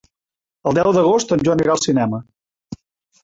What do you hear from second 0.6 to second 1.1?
El deu